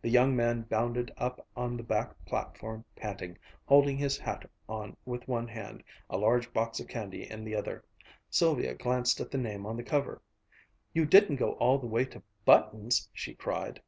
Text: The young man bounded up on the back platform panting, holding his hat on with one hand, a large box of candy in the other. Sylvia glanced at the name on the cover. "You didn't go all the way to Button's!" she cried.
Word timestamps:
The 0.00 0.08
young 0.08 0.34
man 0.34 0.62
bounded 0.62 1.12
up 1.18 1.46
on 1.54 1.76
the 1.76 1.82
back 1.82 2.16
platform 2.24 2.86
panting, 2.96 3.36
holding 3.66 3.98
his 3.98 4.16
hat 4.16 4.48
on 4.66 4.96
with 5.04 5.28
one 5.28 5.46
hand, 5.46 5.82
a 6.08 6.16
large 6.16 6.50
box 6.54 6.80
of 6.80 6.88
candy 6.88 7.28
in 7.30 7.44
the 7.44 7.54
other. 7.54 7.84
Sylvia 8.30 8.72
glanced 8.74 9.20
at 9.20 9.30
the 9.30 9.36
name 9.36 9.66
on 9.66 9.76
the 9.76 9.84
cover. 9.84 10.22
"You 10.94 11.04
didn't 11.04 11.36
go 11.36 11.52
all 11.56 11.76
the 11.76 11.86
way 11.86 12.06
to 12.06 12.22
Button's!" 12.46 13.10
she 13.12 13.34
cried. 13.34 13.82